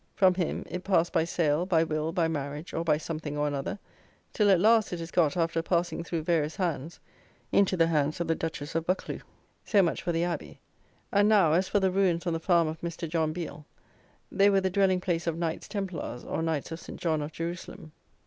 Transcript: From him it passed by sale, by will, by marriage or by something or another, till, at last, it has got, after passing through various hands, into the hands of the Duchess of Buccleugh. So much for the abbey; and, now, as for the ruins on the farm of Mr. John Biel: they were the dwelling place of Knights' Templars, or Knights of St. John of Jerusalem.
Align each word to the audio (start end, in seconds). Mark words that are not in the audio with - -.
From 0.15 0.33
him 0.33 0.65
it 0.67 0.83
passed 0.83 1.13
by 1.13 1.25
sale, 1.25 1.63
by 1.63 1.83
will, 1.83 2.11
by 2.11 2.27
marriage 2.27 2.73
or 2.73 2.83
by 2.83 2.97
something 2.97 3.37
or 3.37 3.47
another, 3.47 3.77
till, 4.33 4.49
at 4.49 4.59
last, 4.59 4.91
it 4.91 4.97
has 4.99 5.11
got, 5.11 5.37
after 5.37 5.61
passing 5.61 6.03
through 6.03 6.23
various 6.23 6.55
hands, 6.55 6.99
into 7.51 7.77
the 7.77 7.85
hands 7.85 8.19
of 8.19 8.27
the 8.27 8.33
Duchess 8.33 8.73
of 8.73 8.87
Buccleugh. 8.87 9.21
So 9.63 9.83
much 9.83 10.01
for 10.01 10.11
the 10.11 10.23
abbey; 10.23 10.59
and, 11.11 11.29
now, 11.29 11.53
as 11.53 11.67
for 11.67 11.79
the 11.79 11.91
ruins 11.91 12.25
on 12.25 12.33
the 12.33 12.39
farm 12.39 12.67
of 12.67 12.81
Mr. 12.81 13.07
John 13.07 13.31
Biel: 13.31 13.67
they 14.31 14.49
were 14.49 14.59
the 14.61 14.71
dwelling 14.71 15.01
place 15.01 15.27
of 15.27 15.37
Knights' 15.37 15.67
Templars, 15.67 16.23
or 16.25 16.41
Knights 16.41 16.71
of 16.71 16.79
St. 16.79 16.99
John 16.99 17.21
of 17.21 17.31
Jerusalem. 17.31 17.91